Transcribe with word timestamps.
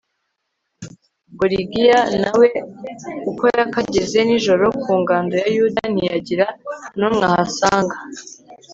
gorigiya 1.37 1.99
na 2.21 2.31
we 2.39 2.47
uko 3.29 3.43
yakageze 3.57 4.19
nijoro 4.27 4.65
ku 4.81 4.91
ngando 5.01 5.33
ya 5.41 5.47
yuda, 5.55 5.83
ntiyagira 5.93 6.47
n'umwe 6.97 7.23
ahasanga 7.29 7.95